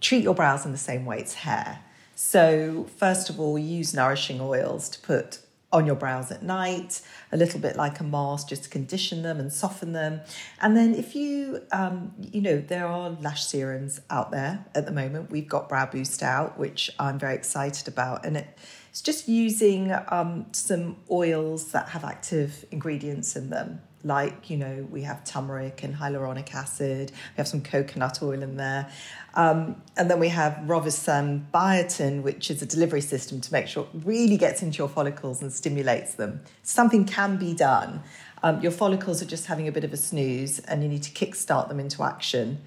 [0.00, 1.80] Treat your brows in the same way it's hair.
[2.14, 5.40] So, first of all, use nourishing oils to put
[5.72, 9.38] on your brows at night, a little bit like a mask, just to condition them
[9.38, 10.20] and soften them.
[10.60, 14.92] And then, if you, um, you know, there are lash serums out there at the
[14.92, 15.30] moment.
[15.30, 18.58] We've got Brow Boost out, which I'm very excited about, and it,
[18.90, 24.86] it's just using um, some oils that have active ingredients in them, like, you know,
[24.88, 28.88] we have turmeric and hyaluronic acid, we have some coconut oil in there.
[29.34, 33.82] Um, and then we have Rovisan biotin, which is a delivery system to make sure
[33.92, 36.40] it really gets into your follicles and stimulates them.
[36.62, 38.02] Something can be done.
[38.42, 41.10] Um, your follicles are just having a bit of a snooze and you need to
[41.10, 42.62] kickstart them into action.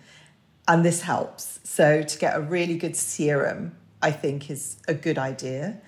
[0.68, 1.60] And this helps.
[1.64, 5.82] So, to get a really good serum, I think is a good idea.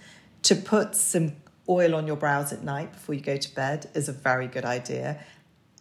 [0.44, 1.34] To put some
[1.70, 4.66] oil on your brows at night before you go to bed is a very good
[4.66, 5.20] idea.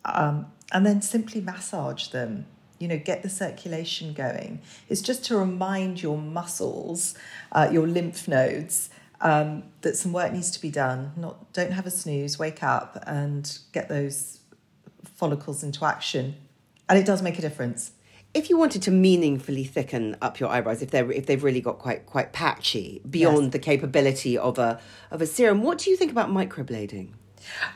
[0.04, 2.46] Um, and then simply massage them.
[2.78, 4.62] You know, get the circulation going.
[4.88, 7.14] It's just to remind your muscles,
[7.52, 8.88] uh, your lymph nodes,
[9.20, 11.12] um, that some work needs to be done.
[11.16, 12.38] Not don't have a snooze.
[12.38, 14.40] Wake up and get those
[15.04, 16.36] follicles into action,
[16.88, 17.92] and it does make a difference.
[18.32, 21.78] If you wanted to meaningfully thicken up your eyebrows, if they're if they've really got
[21.78, 23.52] quite quite patchy beyond Yes.
[23.52, 27.08] the capability of a of a serum, what do you think about microblading?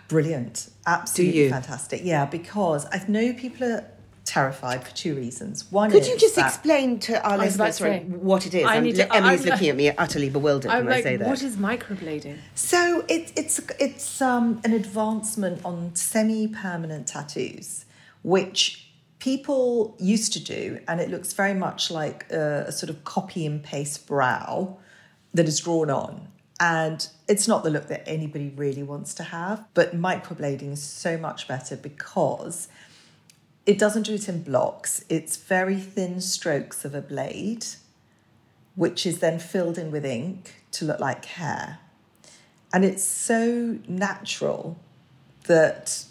[0.09, 0.71] Brilliant.
[0.87, 1.51] Absolutely you?
[1.51, 2.03] fantastic.
[2.05, 3.85] Yeah, because I know people are
[4.25, 5.71] terrified for two reasons.
[5.71, 8.65] One Could is you just explain to our listeners to sorry, say, what it is?
[8.67, 11.29] I need to- Emily's I'm- looking at me utterly bewildered I'm when I say that.
[11.29, 12.39] what is microblading?
[12.55, 17.85] So it, it's it's um, an advancement on semi-permanent tattoos,
[18.23, 23.05] which people used to do, and it looks very much like a, a sort of
[23.05, 24.77] copy and paste brow
[25.35, 26.29] that is drawn on.
[26.61, 31.19] And it's not the look that anybody really wants to have, but microblading is so
[31.19, 32.69] much better because
[33.67, 35.05] it doesn't do it in blocks.
[35.09, 37.67] It's very thin strokes of a blade,
[38.77, 41.79] which is then filled in with ink to look like hair.
[42.73, 44.77] And it's so natural
[45.47, 46.05] that,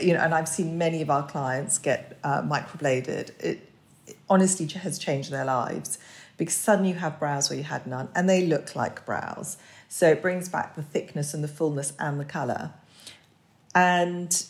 [0.00, 3.30] you know, and I've seen many of our clients get uh, microbladed.
[3.40, 3.68] It,
[4.06, 5.98] it honestly has changed their lives
[6.36, 9.56] because suddenly you have brows where you had none and they look like brows.
[9.94, 12.72] So it brings back the thickness and the fullness and the colour.
[13.76, 14.44] And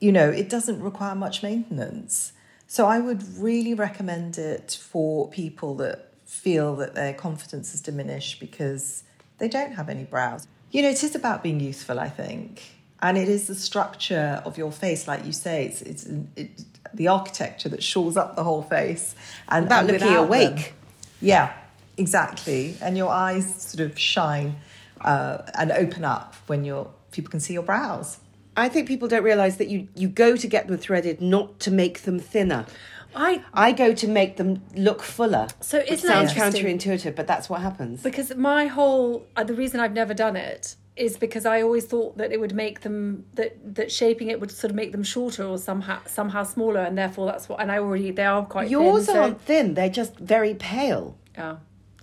[0.00, 2.32] you know, it doesn't require much maintenance.
[2.66, 8.40] So I would really recommend it for people that feel that their confidence has diminished
[8.40, 9.04] because
[9.38, 10.48] they don't have any brows.
[10.72, 12.64] You know, it is about being youthful, I think.
[13.00, 17.06] And it is the structure of your face, like you say, it's, it's it, the
[17.06, 19.14] architecture that shores up the whole face.
[19.48, 20.56] And About and looking awake.
[20.56, 20.74] them-
[21.20, 21.52] yeah,
[21.96, 22.76] exactly.
[22.80, 24.56] And your eyes sort of shine
[25.00, 28.18] uh, and open up when you're, people can see your brows.
[28.56, 31.70] I think people don't realise that you, you go to get them threaded not to
[31.70, 32.66] make them thinner.
[33.14, 35.48] I I go to make them look fuller.
[35.60, 38.02] So it sounds counterintuitive, but that's what happens.
[38.02, 42.18] because my whole uh, the reason I've never done it is because I always thought
[42.18, 45.44] that it would make them that that shaping it would sort of make them shorter
[45.44, 47.60] or somehow somehow smaller, and therefore that's what.
[47.60, 51.16] And I already they are quite Yours thin, aren't thin; they're just very pale.
[51.34, 51.56] Yeah.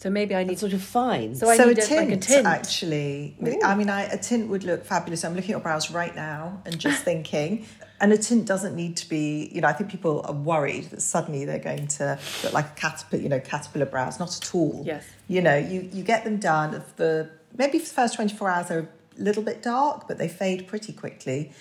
[0.03, 1.33] So maybe I need sort of fine.
[1.33, 2.45] So I so need a- tint, like a tint.
[2.45, 3.37] actually.
[3.63, 5.23] I mean, I, a tint would look fabulous.
[5.23, 7.65] I'm looking at your brows right now and just thinking.
[8.01, 11.01] And a tint doesn't need to be, you know, I think people are worried that
[11.01, 14.19] suddenly they're going to look like a caterpillar, you know, caterpillar brows.
[14.19, 14.83] Not at all.
[14.85, 15.05] Yes.
[15.29, 16.83] You know, you, you get them done.
[16.97, 18.87] The maybe for the first 24 hours they're a
[19.17, 21.53] little bit dark, but they fade pretty quickly.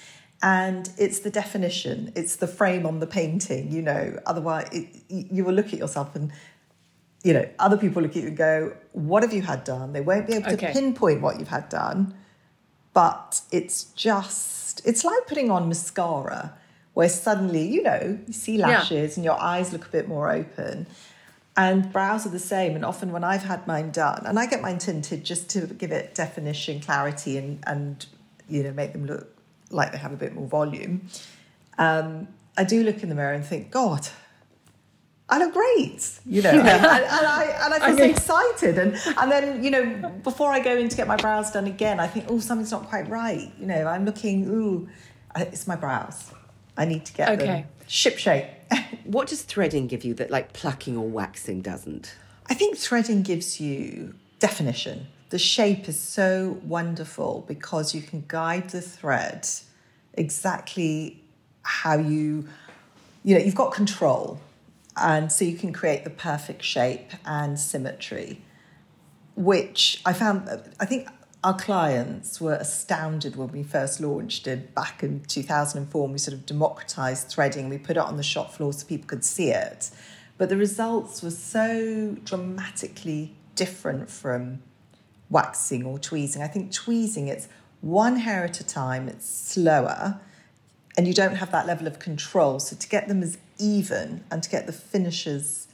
[0.43, 4.19] And it's the definition, it's the frame on the painting, you know.
[4.27, 6.33] Otherwise, it, you you will look at yourself and
[7.23, 9.93] you know, other people look at you and go, What have you had done?
[9.93, 10.73] They won't be able to Okay.
[10.73, 12.15] pinpoint what you've had done,
[12.93, 16.55] but it's just, it's like putting on mascara
[16.95, 20.87] where suddenly, you know, you see lashes and your eyes look a bit more open.
[21.57, 22.75] And brows are the same.
[22.75, 25.91] And often when I've had mine done, and I get mine tinted just to give
[25.93, 28.05] it definition, clarity, and, and
[28.49, 29.35] you know, make them look
[29.71, 31.09] like they have a bit more volume.
[31.79, 34.09] Um, I do look in the mirror and think, God,
[35.29, 39.31] I look great, you know, and, and I and I feel so excited, and and
[39.31, 42.27] then you know before I go in to get my brows done again, I think,
[42.29, 44.89] oh, something's not quite right, you know, I'm looking, ooh,
[45.37, 46.33] it's my brows,
[46.77, 47.47] I need to get Okay.
[47.47, 48.47] them ship shape.
[49.05, 52.15] what does threading give you that like plucking or waxing doesn't?
[52.49, 55.07] I think threading gives you definition.
[55.31, 59.49] The shape is so wonderful because you can guide the thread
[60.15, 61.23] exactly
[61.63, 62.49] how you,
[63.25, 64.39] you know, you've got control.
[64.97, 68.43] And so you can create the perfect shape and symmetry,
[69.35, 71.09] which I found, I think
[71.43, 76.05] our clients were astounded when we first launched it back in 2004.
[76.05, 77.69] And we sort of democratized threading.
[77.69, 79.91] We put it on the shop floor so people could see it.
[80.39, 84.63] But the results were so dramatically different from
[85.31, 86.43] waxing or tweezing.
[86.43, 87.49] I think tweezing, it's
[87.81, 90.21] one hair at a time, it's slower,
[90.97, 92.61] and you don't have that level of control.
[92.61, 95.69] So to get them as even and to get the finishes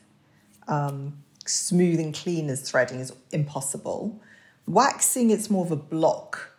[0.67, 4.21] um, smooth and clean as threading is impossible.
[4.67, 6.53] Waxing, it's more of a block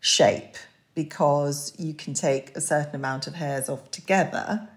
[0.00, 0.56] shape.
[0.94, 4.68] because you can take a certain amount of hairs off together.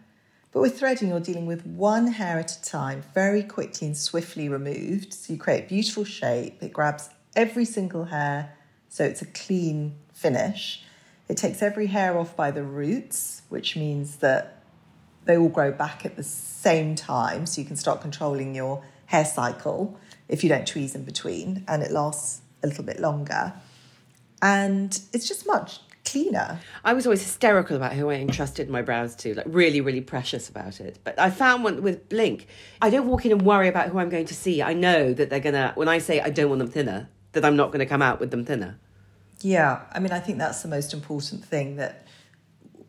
[0.51, 4.47] But with threading, you're dealing with one hair at a time, very quickly and swiftly
[4.47, 5.13] removed.
[5.13, 6.63] So you create beautiful shape.
[6.63, 8.55] It grabs every single hair,
[8.87, 10.84] so it's a clean finish.
[11.27, 14.63] It takes every hair off by the roots, which means that
[15.25, 19.25] they all grow back at the same time, so you can start controlling your hair
[19.25, 23.53] cycle if you don't tweeze in between, and it lasts a little bit longer.
[24.41, 26.59] And it's just much cleaner.
[26.83, 30.47] I was always hysterical about who I entrusted my brows to, like really, really precious
[30.47, 30.99] about it.
[31.03, 32.47] But I found one with Blink,
[32.81, 34.61] I don't walk in and worry about who I'm going to see.
[34.61, 37.55] I know that they're gonna, when I say I don't want them thinner, that I'm
[37.55, 38.79] not gonna come out with them thinner.
[39.41, 42.07] Yeah, I mean, I think that's the most important thing that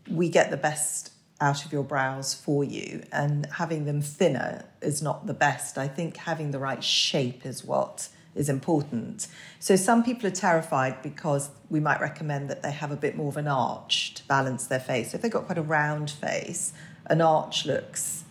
[0.08, 5.02] we get the best out of your brows for you, and having them thinner is
[5.02, 5.76] not the best.
[5.76, 9.26] I think having the right shape is what is important.
[9.58, 13.28] So some people are terrified because we might recommend that they have a bit more
[13.28, 15.14] of an arch to balance their face.
[15.14, 16.72] If they've got quite a round face,
[17.06, 18.24] an arch looks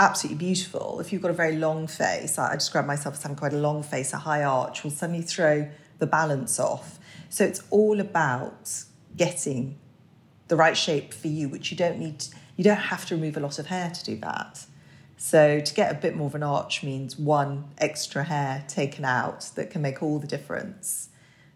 [0.00, 1.00] absolutely beautiful.
[1.00, 3.82] If you've got a very long face, I describe myself as having quite a long
[3.82, 5.68] face, a high arch will suddenly throw
[5.98, 6.97] the balance off.
[7.28, 8.84] So it's all about
[9.16, 9.78] getting
[10.48, 12.24] the right shape for you, which you don't need,
[12.56, 14.64] you don't have to remove a lot of hair to do that.
[15.16, 19.50] So to get a bit more of an arch means one extra hair taken out
[19.56, 21.08] that can make all the difference.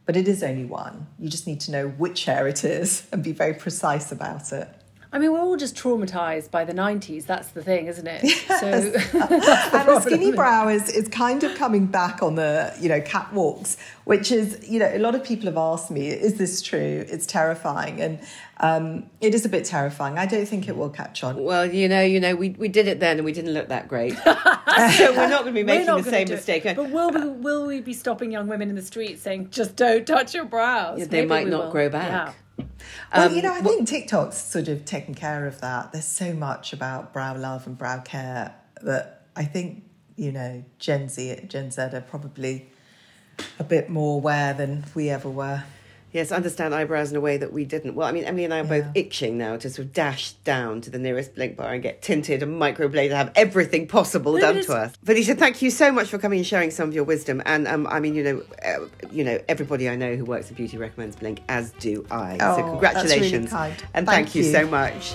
[0.04, 1.06] But it is only one.
[1.18, 4.68] You just need to know which hair it is and be very precise about it.
[5.14, 7.26] I mean, we're all just traumatized by the 90s.
[7.26, 8.24] That's the thing, isn't it?
[8.24, 8.60] Yes.
[8.60, 8.66] So
[9.18, 13.76] and the skinny brow is, is kind of coming back on the, you know, catwalks,
[14.04, 17.04] which is, you know, a lot of people have asked me, is this true?
[17.08, 18.00] It's terrifying.
[18.00, 18.20] And
[18.60, 20.16] um, it is a bit terrifying.
[20.16, 21.42] I don't think it will catch on.
[21.44, 23.88] Well, you know, you know, we, we did it then and we didn't look that
[23.88, 24.16] great.
[24.24, 26.64] so we're not going to be making the same mistake.
[26.64, 30.06] But will we, will we be stopping young women in the street saying, just don't
[30.06, 31.00] touch your brows?
[31.00, 31.72] Yeah, they Maybe might not will.
[31.72, 32.10] grow back.
[32.10, 32.32] Yeah.
[33.14, 35.92] Well, um, you know, I think TikTok's sort of taken care of that.
[35.92, 39.84] There's so much about brow love and brow care that I think,
[40.16, 42.70] you know, Gen Z, Gen Z are probably
[43.58, 45.64] a bit more aware than we ever were.
[46.12, 47.94] Yes, understand eyebrows in a way that we didn't.
[47.94, 50.82] Well, I mean, Emily and I are both itching now to sort of dash down
[50.82, 54.74] to the nearest blink bar and get tinted and microbladed, have everything possible done to
[54.74, 54.92] us.
[55.04, 57.40] Felicia, thank you so much for coming and sharing some of your wisdom.
[57.46, 60.56] And um, I mean, you know, uh, you know, everybody I know who works in
[60.56, 62.36] beauty recommends Blink, as do I.
[62.40, 64.42] Oh, so congratulations, really and thank, thank you.
[64.42, 65.14] you so much.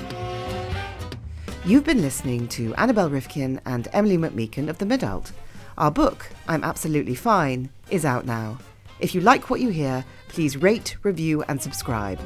[1.63, 5.31] You've been listening to Annabel Rifkind and Emily McMeekan of The Midult.
[5.77, 8.57] Our book, I'm Absolutely Fine, is out now.
[8.99, 10.03] If you like what you hear,
[10.37, 12.19] please rate, review, and subscribe.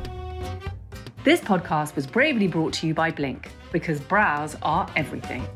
[1.24, 5.48] This podcast was bravely brought to you by Blink because brows are everything.